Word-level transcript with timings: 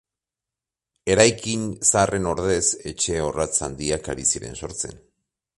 Eraikin 1.15 1.67
zaharren 1.89 2.27
ordez 2.31 2.65
etxe 2.95 3.21
orratz 3.29 3.51
handiak 3.69 4.13
ari 4.15 4.29
ziren 4.35 4.63
sortzen. 4.63 5.03